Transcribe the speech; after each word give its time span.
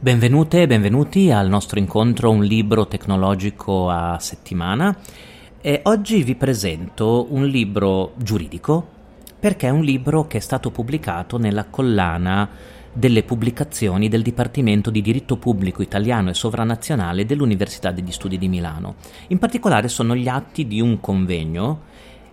Benvenute 0.00 0.62
e 0.62 0.66
benvenuti 0.66 1.30
al 1.30 1.48
nostro 1.48 1.78
incontro 1.78 2.30
Un 2.30 2.42
libro 2.42 2.88
tecnologico 2.88 3.88
a 3.88 4.18
settimana. 4.18 4.96
E 5.60 5.82
oggi 5.84 6.24
vi 6.24 6.34
presento 6.34 7.26
un 7.30 7.46
libro 7.46 8.14
giuridico 8.16 8.86
perché 9.38 9.68
è 9.68 9.70
un 9.70 9.82
libro 9.82 10.26
che 10.26 10.38
è 10.38 10.40
stato 10.40 10.72
pubblicato 10.72 11.38
nella 11.38 11.66
collana 11.66 12.48
delle 12.92 13.22
pubblicazioni 13.22 14.08
del 14.08 14.22
Dipartimento 14.22 14.90
di 14.90 15.00
Diritto 15.00 15.36
Pubblico 15.36 15.82
Italiano 15.82 16.30
e 16.30 16.34
Sovranazionale 16.34 17.24
dell'Università 17.24 17.92
degli 17.92 18.10
Studi 18.10 18.36
di 18.36 18.48
Milano. 18.48 18.96
In 19.28 19.38
particolare 19.38 19.86
sono 19.86 20.16
gli 20.16 20.26
atti 20.26 20.66
di 20.66 20.80
un 20.80 20.98
convegno 20.98 21.82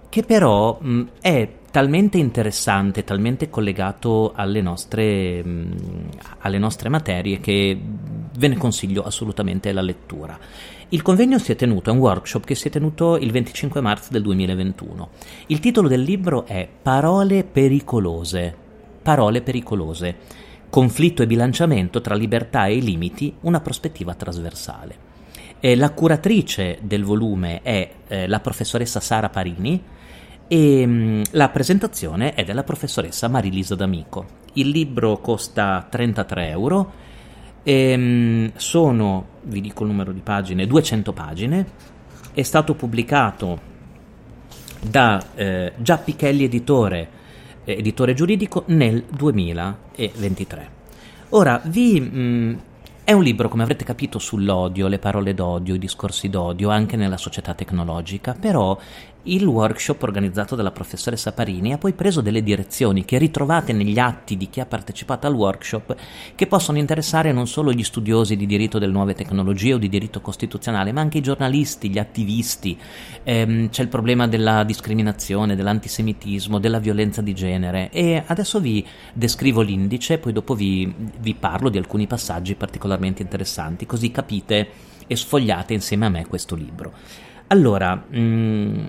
che 0.09 0.23
però 0.23 0.79
mh, 0.81 1.03
è 1.21 1.47
talmente 1.75 2.17
interessante, 2.17 3.03
talmente 3.03 3.49
collegato 3.49 4.31
alle 4.33 4.61
nostre, 4.61 5.43
mh, 5.43 6.09
alle 6.37 6.57
nostre 6.57 6.87
materie 6.87 7.41
che 7.41 7.77
ve 8.37 8.47
ne 8.47 8.55
consiglio 8.55 9.03
assolutamente 9.03 9.73
la 9.73 9.81
lettura. 9.81 10.39
Il 10.87 11.01
convegno 11.01 11.37
si 11.37 11.51
è 11.51 11.57
tenuto, 11.57 11.89
è 11.89 11.93
un 11.93 11.99
workshop 11.99 12.45
che 12.45 12.55
si 12.55 12.69
è 12.69 12.71
tenuto 12.71 13.17
il 13.17 13.29
25 13.29 13.81
marzo 13.81 14.13
del 14.13 14.21
2021. 14.21 15.09
Il 15.47 15.59
titolo 15.59 15.89
del 15.89 15.99
libro 15.99 16.45
è 16.45 16.65
Parole 16.81 17.43
pericolose. 17.43 18.55
Parole 19.01 19.41
pericolose. 19.41 20.15
Conflitto 20.69 21.23
e 21.23 21.27
bilanciamento 21.27 21.99
tra 21.99 22.15
libertà 22.15 22.67
e 22.67 22.75
limiti, 22.75 23.35
una 23.41 23.59
prospettiva 23.59 24.13
trasversale. 24.13 24.97
E 25.59 25.75
la 25.75 25.91
curatrice 25.91 26.77
del 26.83 27.03
volume 27.03 27.61
è 27.61 27.91
eh, 28.07 28.27
la 28.27 28.39
professoressa 28.39 29.01
Sara 29.01 29.27
Parini, 29.27 29.83
e 30.47 30.85
mh, 30.85 31.23
la 31.31 31.49
presentazione 31.49 32.33
è 32.33 32.43
della 32.43 32.63
professoressa 32.63 33.27
Marilisa 33.27 33.75
D'Amico. 33.75 34.43
Il 34.53 34.69
libro 34.69 35.17
costa 35.17 35.85
33 35.89 36.49
euro, 36.49 36.91
e, 37.63 37.97
mh, 37.97 38.51
sono, 38.55 39.27
vi 39.43 39.61
dico 39.61 39.83
il 39.83 39.89
numero 39.89 40.11
di 40.11 40.21
pagine, 40.21 40.67
200 40.67 41.13
pagine, 41.13 41.65
è 42.33 42.43
stato 42.43 42.75
pubblicato 42.75 43.73
da 44.81 45.23
eh, 45.33 45.73
Giappichelli 45.77 46.43
Editore, 46.43 47.09
eh, 47.63 47.73
editore 47.73 48.13
giuridico, 48.13 48.63
nel 48.67 49.03
2023. 49.09 50.69
Ora 51.29 51.59
vi... 51.65 51.99
Mh, 51.99 52.59
è 53.05 53.11
un 53.11 53.21
libro, 53.21 53.49
come 53.49 53.61
avrete 53.61 53.85
capito, 53.85 54.17
sull'odio, 54.17 54.87
le 54.87 54.97
parole 54.97 55.35
d'odio, 55.35 55.75
i 55.75 55.77
discorsi 55.77 56.27
d'odio, 56.27 56.71
anche 56.71 56.95
nella 56.95 57.17
società 57.17 57.53
tecnologica, 57.53 58.33
però 58.33 58.75
il 59.25 59.45
workshop 59.45 60.03
organizzato 60.03 60.55
dalla 60.55 60.71
professoressa 60.71 61.31
Parini 61.31 61.73
ha 61.73 61.77
poi 61.77 61.93
preso 61.93 62.21
delle 62.21 62.43
direzioni 62.43 63.05
che 63.05 63.17
ritrovate 63.17 63.73
negli 63.73 63.97
atti 63.97 64.37
di 64.37 64.49
chi 64.49 64.59
ha 64.59 64.65
partecipato 64.65 65.25
al 65.27 65.33
workshop 65.33 65.95
che 66.35 66.47
possono 66.47 66.77
interessare 66.77 67.31
non 67.31 67.47
solo 67.47 67.71
gli 67.71 67.83
studiosi 67.83 68.35
di 68.35 68.45
diritto 68.45 68.77
delle 68.77 68.91
nuove 68.91 69.13
tecnologie 69.13 69.73
o 69.73 69.77
di 69.77 69.89
diritto 69.89 70.21
costituzionale, 70.21 70.91
ma 70.91 71.01
anche 71.01 71.19
i 71.19 71.21
giornalisti, 71.21 71.89
gli 71.89 71.97
attivisti. 71.97 72.77
Ehm, 73.23 73.69
c'è 73.69 73.81
il 73.81 73.87
problema 73.87 74.27
della 74.27 74.63
discriminazione, 74.63 75.55
dell'antisemitismo, 75.55 76.59
della 76.59 76.79
violenza 76.79 77.21
di 77.21 77.33
genere 77.33 77.89
e 77.91 78.23
adesso 78.25 78.59
vi 78.59 78.85
descrivo 79.13 79.61
l'indice, 79.61 80.17
poi 80.19 80.33
dopo 80.33 80.53
vi, 80.53 80.93
vi 81.19 81.33
parlo 81.33 81.69
di 81.69 81.77
alcuni 81.77 82.05
passaggi 82.05 82.55
particolarmente 82.55 83.21
interessanti, 83.21 83.85
così 83.85 84.11
capite 84.11 84.93
e 85.07 85.15
sfogliate 85.15 85.73
insieme 85.73 86.05
a 86.05 86.09
me 86.09 86.27
questo 86.27 86.55
libro. 86.55 86.93
Allora, 87.47 88.03
mm, 88.15 88.85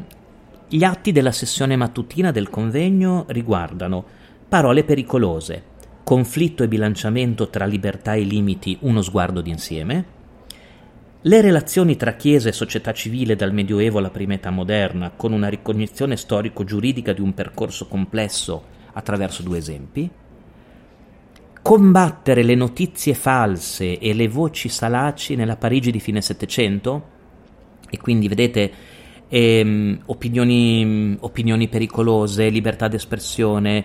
gli 0.69 0.83
atti 0.83 1.13
della 1.13 1.31
sessione 1.31 1.77
mattutina 1.77 2.33
del 2.33 2.51
convegno 2.51 3.25
riguardano 3.29 4.05
parole 4.49 4.83
pericolose, 4.83 5.63
conflitto 6.03 6.65
e 6.65 6.69
bilanciamento 6.69 7.49
tra 7.49 7.67
libertà 7.67 8.15
e 8.15 8.23
limiti, 8.23 8.77
uno 8.81 9.01
sguardo 9.01 9.41
d'insieme, 9.41 10.05
le 11.21 11.41
relazioni 11.41 11.97
tra 11.97 12.15
Chiesa 12.15 12.49
e 12.49 12.53
società 12.53 12.93
civile 12.93 13.37
dal 13.37 13.53
Medioevo 13.53 13.99
alla 13.99 14.11
prima 14.11 14.35
età 14.35 14.51
moderna, 14.51 15.11
con 15.11 15.33
una 15.33 15.49
ricognizione 15.49 16.17
storico-giuridica 16.17 17.13
di 17.13 17.21
un 17.21 17.33
percorso 17.35 17.87
complesso 17.87 18.65
attraverso 18.93 19.43
due 19.43 19.59
esempi, 19.59 20.11
combattere 21.63 22.43
le 22.43 22.55
notizie 22.55 23.15
false 23.15 23.99
e 23.99 24.15
le 24.15 24.29
voci 24.29 24.69
salaci 24.69 25.35
nella 25.35 25.57
Parigi 25.57 25.91
di 25.91 26.01
fine 26.01 26.21
Settecento, 26.21 27.15
e 27.89 27.99
quindi 27.99 28.29
vedete 28.29 28.73
ehm, 29.29 30.01
opinioni, 30.07 31.17
opinioni 31.21 31.69
pericolose, 31.69 32.49
libertà 32.49 32.89
d'espressione, 32.89 33.85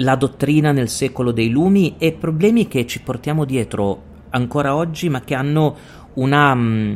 la 0.00 0.16
dottrina 0.16 0.72
nel 0.72 0.88
secolo 0.88 1.32
dei 1.32 1.50
lumi 1.50 1.96
e 1.98 2.12
problemi 2.12 2.68
che 2.68 2.86
ci 2.86 3.00
portiamo 3.00 3.44
dietro 3.44 4.02
ancora 4.30 4.74
oggi 4.74 5.08
ma 5.08 5.22
che 5.22 5.34
hanno 5.34 5.76
una, 6.14 6.54
mm, 6.54 6.94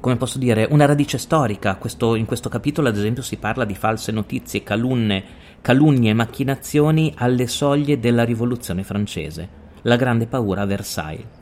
come 0.00 0.16
posso 0.16 0.38
dire, 0.38 0.66
una 0.70 0.86
radice 0.86 1.18
storica. 1.18 1.76
Questo, 1.76 2.14
in 2.14 2.26
questo 2.26 2.48
capitolo 2.48 2.88
ad 2.88 2.96
esempio 2.96 3.22
si 3.22 3.36
parla 3.36 3.64
di 3.64 3.74
false 3.74 4.12
notizie, 4.12 4.62
calunne, 4.62 5.24
calunnie 5.60 6.10
e 6.10 6.14
macchinazioni 6.14 7.12
alle 7.16 7.46
soglie 7.46 7.98
della 8.00 8.24
rivoluzione 8.24 8.82
francese, 8.82 9.48
la 9.82 9.96
grande 9.96 10.26
paura 10.26 10.62
a 10.62 10.66
Versailles. 10.66 11.38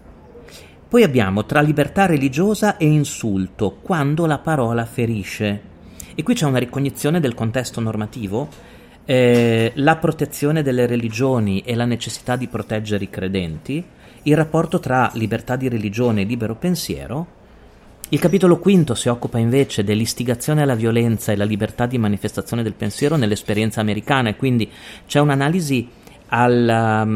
Poi 0.88 1.03
abbiamo 1.03 1.44
tra 1.44 1.60
libertà 1.60 2.06
religiosa 2.06 2.78
e 2.78 2.87
insulto, 2.87 3.76
quando 3.82 4.25
la 4.25 4.38
parola 4.38 4.87
ferisce, 4.87 5.68
e 6.19 6.25
qui 6.25 6.34
c'è 6.34 6.47
una 6.47 6.59
ricognizione 6.59 7.21
del 7.21 7.33
contesto 7.33 7.81
normativo, 7.81 8.49
eh, 9.05 9.71
la 9.77 9.99
protezione 9.99 10.65
delle 10.65 10.84
religioni 10.84 11.61
e 11.61 11.77
la 11.77 11.84
necessità 11.84 12.34
di 12.34 12.49
proteggere 12.49 13.05
i 13.05 13.09
credenti, 13.09 13.84
il 14.25 14.37
rapporto 14.37 14.81
tra 14.81 15.12
libertà 15.15 15.55
di 15.55 15.69
religione 15.69 16.23
e 16.23 16.25
libero 16.25 16.56
pensiero. 16.56 17.27
Il 18.09 18.19
capitolo 18.19 18.59
quinto 18.59 18.97
si 18.97 19.09
occupa 19.09 19.39
invece 19.39 19.84
dell'istigazione 19.84 20.62
alla 20.62 20.75
violenza 20.75 21.31
e 21.31 21.37
la 21.37 21.45
libertà 21.45 21.87
di 21.87 21.99
manifestazione 21.99 22.65
del 22.65 22.75
pensiero 22.75 23.15
nell'esperienza 23.15 23.81
americana 23.81 24.31
e 24.31 24.35
quindi 24.35 24.69
c'è 25.06 25.21
un'analisi 25.21 25.89
alla, 26.31 27.06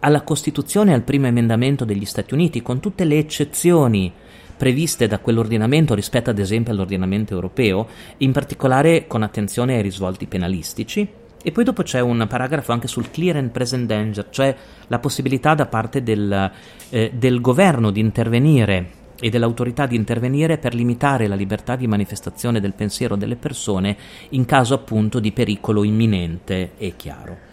alla 0.00 0.22
Costituzione 0.22 0.90
e 0.90 0.94
al 0.94 1.02
primo 1.02 1.28
emendamento 1.28 1.84
degli 1.84 2.04
Stati 2.04 2.34
Uniti 2.34 2.62
con 2.62 2.80
tutte 2.80 3.04
le 3.04 3.16
eccezioni 3.16 4.12
previste 4.60 5.06
da 5.06 5.20
quell'ordinamento 5.20 5.94
rispetto 5.94 6.28
ad 6.28 6.38
esempio 6.38 6.70
all'ordinamento 6.70 7.32
europeo, 7.32 7.86
in 8.18 8.30
particolare 8.30 9.06
con 9.06 9.22
attenzione 9.22 9.76
ai 9.76 9.80
risvolti 9.80 10.26
penalistici. 10.26 11.08
E 11.42 11.50
poi 11.50 11.64
dopo 11.64 11.82
c'è 11.82 12.00
un 12.00 12.26
paragrafo 12.28 12.70
anche 12.70 12.86
sul 12.86 13.10
clear 13.10 13.36
and 13.36 13.52
present 13.52 13.86
danger, 13.86 14.26
cioè 14.28 14.54
la 14.88 14.98
possibilità 14.98 15.54
da 15.54 15.64
parte 15.64 16.02
del, 16.02 16.50
eh, 16.90 17.10
del 17.14 17.40
governo 17.40 17.90
di 17.90 18.00
intervenire 18.00 18.98
e 19.18 19.30
dell'autorità 19.30 19.86
di 19.86 19.96
intervenire 19.96 20.58
per 20.58 20.74
limitare 20.74 21.26
la 21.26 21.36
libertà 21.36 21.74
di 21.74 21.86
manifestazione 21.86 22.60
del 22.60 22.74
pensiero 22.74 23.16
delle 23.16 23.36
persone 23.36 23.96
in 24.30 24.44
caso 24.44 24.74
appunto 24.74 25.20
di 25.20 25.32
pericolo 25.32 25.84
imminente 25.84 26.72
e 26.76 26.96
chiaro. 26.96 27.48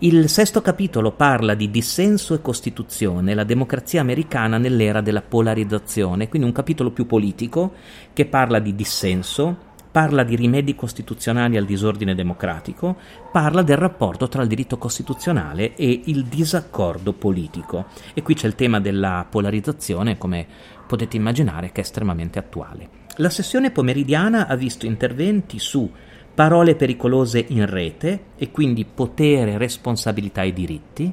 Il 0.00 0.28
sesto 0.28 0.60
capitolo 0.60 1.12
parla 1.12 1.54
di 1.54 1.70
dissenso 1.70 2.34
e 2.34 2.42
costituzione, 2.42 3.32
la 3.32 3.44
democrazia 3.44 4.00
americana 4.00 4.58
nell'era 4.58 5.00
della 5.00 5.22
polarizzazione, 5.22 6.28
quindi 6.28 6.48
un 6.48 6.52
capitolo 6.52 6.90
più 6.90 7.06
politico 7.06 7.72
che 8.12 8.26
parla 8.26 8.58
di 8.58 8.74
dissenso, 8.74 9.56
parla 9.92 10.24
di 10.24 10.34
rimedi 10.34 10.74
costituzionali 10.74 11.56
al 11.56 11.64
disordine 11.64 12.16
democratico, 12.16 12.96
parla 13.30 13.62
del 13.62 13.76
rapporto 13.76 14.26
tra 14.26 14.42
il 14.42 14.48
diritto 14.48 14.78
costituzionale 14.78 15.76
e 15.76 16.02
il 16.06 16.24
disaccordo 16.24 17.12
politico. 17.12 17.86
E 18.14 18.22
qui 18.22 18.34
c'è 18.34 18.48
il 18.48 18.56
tema 18.56 18.80
della 18.80 19.24
polarizzazione, 19.30 20.18
come 20.18 20.44
potete 20.88 21.16
immaginare, 21.16 21.70
che 21.70 21.80
è 21.80 21.84
estremamente 21.84 22.40
attuale. 22.40 23.02
La 23.18 23.30
sessione 23.30 23.70
pomeridiana 23.70 24.48
ha 24.48 24.56
visto 24.56 24.86
interventi 24.86 25.60
su 25.60 25.88
parole 26.34 26.74
pericolose 26.74 27.44
in 27.48 27.66
rete 27.66 28.24
e 28.36 28.50
quindi 28.50 28.84
potere, 28.84 29.56
responsabilità 29.56 30.42
e 30.42 30.52
diritti. 30.52 31.12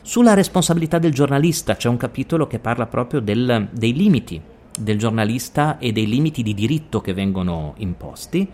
Sulla 0.00 0.34
responsabilità 0.34 0.98
del 0.98 1.12
giornalista 1.12 1.76
c'è 1.76 1.88
un 1.88 1.96
capitolo 1.96 2.46
che 2.46 2.58
parla 2.58 2.86
proprio 2.86 3.20
del, 3.20 3.68
dei 3.70 3.92
limiti 3.92 4.40
del 4.78 4.98
giornalista 4.98 5.78
e 5.78 5.92
dei 5.92 6.06
limiti 6.06 6.42
di 6.42 6.54
diritto 6.54 7.00
che 7.00 7.12
vengono 7.12 7.74
imposti. 7.78 8.48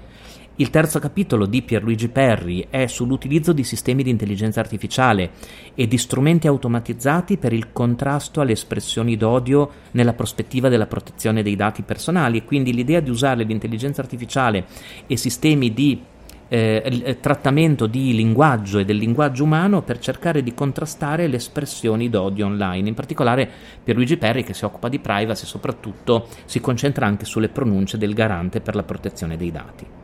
Il 0.60 0.70
terzo 0.70 0.98
capitolo 0.98 1.46
di 1.46 1.62
Pierluigi 1.62 2.08
Perri 2.08 2.66
è 2.68 2.88
sull'utilizzo 2.88 3.52
di 3.52 3.62
sistemi 3.62 4.02
di 4.02 4.10
intelligenza 4.10 4.58
artificiale 4.58 5.30
e 5.72 5.86
di 5.86 5.96
strumenti 5.96 6.48
automatizzati 6.48 7.36
per 7.36 7.52
il 7.52 7.72
contrasto 7.72 8.40
alle 8.40 8.52
espressioni 8.52 9.16
d'odio 9.16 9.70
nella 9.92 10.14
prospettiva 10.14 10.68
della 10.68 10.88
protezione 10.88 11.44
dei 11.44 11.54
dati 11.54 11.82
personali 11.82 12.38
e 12.38 12.44
quindi 12.44 12.72
l'idea 12.72 12.98
di 12.98 13.08
usare 13.08 13.44
l'intelligenza 13.44 14.00
artificiale 14.00 14.66
e 15.06 15.16
sistemi 15.16 15.72
di 15.72 16.02
eh, 16.48 16.82
eh 17.04 17.20
trattamento 17.20 17.86
di 17.86 18.12
linguaggio 18.12 18.80
e 18.80 18.84
del 18.84 18.96
linguaggio 18.96 19.44
umano 19.44 19.82
per 19.82 20.00
cercare 20.00 20.42
di 20.42 20.54
contrastare 20.54 21.28
le 21.28 21.36
espressioni 21.36 22.10
d'odio 22.10 22.46
online. 22.46 22.88
In 22.88 22.94
particolare 22.94 23.48
Pierluigi 23.84 24.16
Perri, 24.16 24.42
che 24.42 24.54
si 24.54 24.64
occupa 24.64 24.88
di 24.88 24.98
privacy, 24.98 25.46
soprattutto 25.46 26.26
si 26.46 26.58
concentra 26.58 27.06
anche 27.06 27.26
sulle 27.26 27.48
pronunce 27.48 27.96
del 27.96 28.12
garante 28.12 28.60
per 28.60 28.74
la 28.74 28.82
protezione 28.82 29.36
dei 29.36 29.52
dati. 29.52 29.97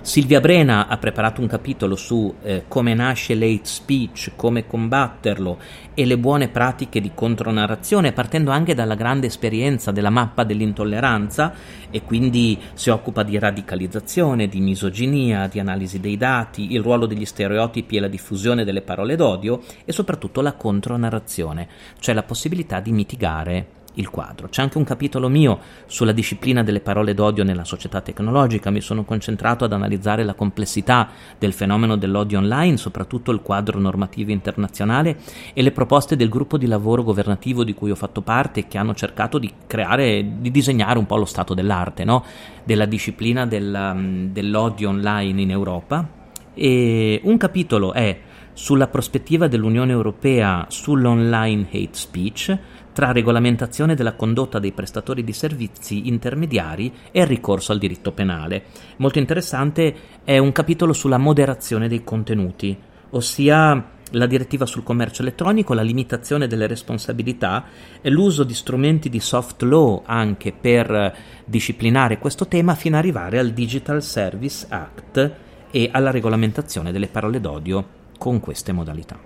Silvia 0.00 0.40
Brena 0.40 0.86
ha 0.86 0.96
preparato 0.96 1.40
un 1.40 1.48
capitolo 1.48 1.94
su 1.96 2.34
eh, 2.42 2.64
come 2.68 2.94
nasce 2.94 3.34
l'hate 3.34 3.64
speech, 3.64 4.32
come 4.36 4.66
combatterlo 4.66 5.58
e 5.92 6.06
le 6.06 6.16
buone 6.16 6.48
pratiche 6.48 7.00
di 7.00 7.10
contronarrazione, 7.14 8.12
partendo 8.12 8.50
anche 8.50 8.74
dalla 8.74 8.94
grande 8.94 9.26
esperienza 9.26 9.90
della 9.90 10.10
mappa 10.10 10.44
dell'intolleranza 10.44 11.52
e 11.90 12.02
quindi 12.02 12.58
si 12.74 12.90
occupa 12.90 13.22
di 13.22 13.38
radicalizzazione, 13.38 14.48
di 14.48 14.60
misoginia, 14.60 15.46
di 15.46 15.58
analisi 15.58 16.00
dei 16.00 16.16
dati, 16.16 16.72
il 16.72 16.82
ruolo 16.82 17.06
degli 17.06 17.26
stereotipi 17.26 17.96
e 17.96 18.00
la 18.00 18.08
diffusione 18.08 18.64
delle 18.64 18.82
parole 18.82 19.16
d'odio 19.16 19.60
e 19.84 19.92
soprattutto 19.92 20.40
la 20.40 20.54
contronarrazione, 20.54 21.68
cioè 21.98 22.14
la 22.14 22.22
possibilità 22.22 22.80
di 22.80 22.92
mitigare 22.92 23.77
il 23.98 24.10
quadro. 24.10 24.48
C'è 24.48 24.62
anche 24.62 24.78
un 24.78 24.84
capitolo 24.84 25.28
mio 25.28 25.58
sulla 25.86 26.12
disciplina 26.12 26.62
delle 26.62 26.80
parole 26.80 27.14
d'odio 27.14 27.44
nella 27.44 27.64
società 27.64 28.00
tecnologica, 28.00 28.70
mi 28.70 28.80
sono 28.80 29.04
concentrato 29.04 29.64
ad 29.64 29.72
analizzare 29.72 30.24
la 30.24 30.34
complessità 30.34 31.08
del 31.38 31.52
fenomeno 31.52 31.96
dell'odio 31.96 32.38
online, 32.38 32.76
soprattutto 32.76 33.30
il 33.30 33.40
quadro 33.40 33.78
normativo 33.78 34.30
internazionale 34.30 35.18
e 35.52 35.62
le 35.62 35.72
proposte 35.72 36.16
del 36.16 36.28
gruppo 36.28 36.56
di 36.58 36.66
lavoro 36.66 37.02
governativo 37.02 37.64
di 37.64 37.74
cui 37.74 37.90
ho 37.90 37.96
fatto 37.96 38.22
parte 38.22 38.66
che 38.66 38.78
hanno 38.78 38.94
cercato 38.94 39.38
di 39.38 39.52
creare, 39.66 40.26
di 40.38 40.50
disegnare 40.50 40.98
un 40.98 41.06
po' 41.06 41.16
lo 41.16 41.24
stato 41.24 41.54
dell'arte, 41.54 42.04
no? 42.04 42.24
della 42.64 42.86
disciplina 42.86 43.46
della, 43.46 43.96
dell'odio 43.96 44.88
online 44.90 45.40
in 45.40 45.50
Europa. 45.50 46.16
E 46.54 47.20
un 47.22 47.36
capitolo 47.36 47.92
è 47.92 48.20
sulla 48.52 48.88
prospettiva 48.88 49.46
dell'Unione 49.46 49.92
Europea 49.92 50.66
sull'online 50.68 51.68
hate 51.70 51.88
speech, 51.92 52.58
tra 52.98 53.12
regolamentazione 53.12 53.94
della 53.94 54.14
condotta 54.14 54.58
dei 54.58 54.72
prestatori 54.72 55.22
di 55.22 55.32
servizi 55.32 56.08
intermediari 56.08 56.92
e 57.12 57.24
ricorso 57.24 57.70
al 57.70 57.78
diritto 57.78 58.10
penale. 58.10 58.64
Molto 58.96 59.20
interessante 59.20 59.94
è 60.24 60.36
un 60.38 60.50
capitolo 60.50 60.92
sulla 60.92 61.16
moderazione 61.16 61.86
dei 61.86 62.02
contenuti, 62.02 62.76
ossia 63.10 63.90
la 64.10 64.26
direttiva 64.26 64.66
sul 64.66 64.82
commercio 64.82 65.22
elettronico, 65.22 65.74
la 65.74 65.82
limitazione 65.82 66.48
delle 66.48 66.66
responsabilità 66.66 67.66
e 68.00 68.10
l'uso 68.10 68.42
di 68.42 68.54
strumenti 68.54 69.08
di 69.08 69.20
soft 69.20 69.62
law 69.62 70.02
anche 70.04 70.50
per 70.50 71.16
disciplinare 71.44 72.18
questo 72.18 72.48
tema 72.48 72.74
fino 72.74 72.96
ad 72.96 73.02
arrivare 73.04 73.38
al 73.38 73.50
Digital 73.50 74.02
Service 74.02 74.66
Act 74.68 75.34
e 75.70 75.88
alla 75.92 76.10
regolamentazione 76.10 76.90
delle 76.90 77.06
parole 77.06 77.38
d'odio 77.38 77.86
con 78.18 78.40
queste 78.40 78.72
modalità. 78.72 79.20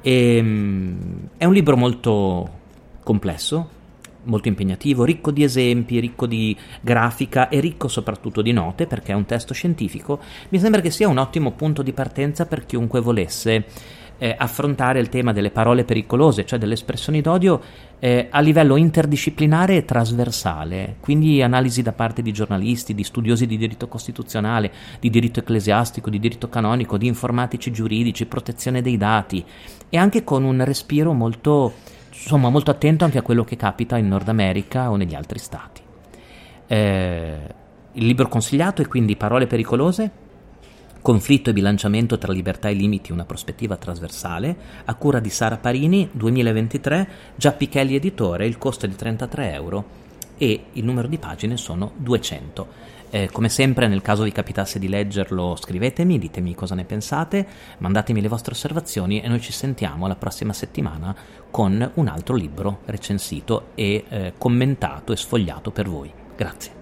E, 0.00 0.36
ehm, 0.36 1.30
è 1.36 1.46
un 1.46 1.52
libro 1.52 1.76
molto 1.76 2.60
complesso, 3.02 3.80
molto 4.24 4.48
impegnativo, 4.48 5.04
ricco 5.04 5.30
di 5.30 5.42
esempi, 5.42 6.00
ricco 6.00 6.26
di 6.26 6.56
grafica 6.80 7.48
e 7.48 7.60
ricco 7.60 7.88
soprattutto 7.88 8.42
di 8.42 8.52
note 8.52 8.86
perché 8.86 9.12
è 9.12 9.16
un 9.16 9.26
testo 9.26 9.54
scientifico, 9.54 10.20
mi 10.50 10.58
sembra 10.58 10.80
che 10.80 10.90
sia 10.90 11.08
un 11.08 11.18
ottimo 11.18 11.52
punto 11.52 11.82
di 11.82 11.92
partenza 11.92 12.46
per 12.46 12.66
chiunque 12.66 13.00
volesse 13.00 13.64
eh, 14.22 14.36
affrontare 14.38 15.00
il 15.00 15.08
tema 15.08 15.32
delle 15.32 15.50
parole 15.50 15.82
pericolose, 15.82 16.46
cioè 16.46 16.56
delle 16.56 16.74
espressioni 16.74 17.20
d'odio 17.20 17.60
eh, 17.98 18.28
a 18.30 18.38
livello 18.38 18.76
interdisciplinare 18.76 19.74
e 19.74 19.84
trasversale, 19.84 20.96
quindi 21.00 21.42
analisi 21.42 21.82
da 21.82 21.92
parte 21.92 22.22
di 22.22 22.32
giornalisti, 22.32 22.94
di 22.94 23.02
studiosi 23.02 23.46
di 23.46 23.56
diritto 23.56 23.88
costituzionale, 23.88 24.70
di 25.00 25.10
diritto 25.10 25.40
ecclesiastico, 25.40 26.08
di 26.08 26.20
diritto 26.20 26.48
canonico, 26.48 26.98
di 26.98 27.08
informatici 27.08 27.72
giuridici, 27.72 28.26
protezione 28.26 28.80
dei 28.80 28.96
dati 28.96 29.44
e 29.88 29.96
anche 29.96 30.22
con 30.22 30.44
un 30.44 30.64
respiro 30.64 31.12
molto 31.12 31.72
insomma 32.12 32.50
molto 32.50 32.70
attento 32.70 33.04
anche 33.04 33.18
a 33.18 33.22
quello 33.22 33.44
che 33.44 33.56
capita 33.56 33.96
in 33.96 34.08
Nord 34.08 34.28
America 34.28 34.90
o 34.90 34.96
negli 34.96 35.14
altri 35.14 35.38
stati. 35.38 35.80
Eh, 36.66 37.54
il 37.92 38.06
libro 38.06 38.28
consigliato 38.28 38.82
è 38.82 38.86
quindi 38.86 39.16
Parole 39.16 39.46
pericolose, 39.46 40.10
Conflitto 41.02 41.50
e 41.50 41.52
bilanciamento 41.52 42.16
tra 42.16 42.32
libertà 42.32 42.68
e 42.68 42.74
limiti, 42.74 43.10
una 43.10 43.24
prospettiva 43.24 43.76
trasversale, 43.76 44.56
a 44.84 44.94
cura 44.94 45.18
di 45.18 45.30
Sara 45.30 45.56
Parini, 45.56 46.08
2023, 46.12 47.08
Giappichelli 47.34 47.96
editore, 47.96 48.46
il 48.46 48.56
costo 48.56 48.86
è 48.86 48.88
di 48.88 48.94
33 48.94 49.52
euro 49.52 49.84
e 50.38 50.66
il 50.74 50.84
numero 50.84 51.08
di 51.08 51.18
pagine 51.18 51.56
sono 51.56 51.90
200. 51.96 52.68
Eh, 53.14 53.28
come 53.30 53.50
sempre, 53.50 53.88
nel 53.88 54.00
caso 54.00 54.22
vi 54.22 54.32
capitasse 54.32 54.78
di 54.78 54.88
leggerlo, 54.88 55.54
scrivetemi, 55.54 56.18
ditemi 56.18 56.54
cosa 56.54 56.74
ne 56.74 56.84
pensate, 56.84 57.46
mandatemi 57.76 58.22
le 58.22 58.28
vostre 58.28 58.52
osservazioni 58.52 59.20
e 59.20 59.28
noi 59.28 59.38
ci 59.38 59.52
sentiamo 59.52 60.06
la 60.06 60.16
prossima 60.16 60.54
settimana 60.54 61.14
con 61.50 61.90
un 61.92 62.08
altro 62.08 62.34
libro 62.34 62.78
recensito 62.86 63.72
e 63.74 64.04
eh, 64.08 64.32
commentato 64.38 65.12
e 65.12 65.16
sfogliato 65.18 65.70
per 65.70 65.90
voi. 65.90 66.10
Grazie. 66.34 66.72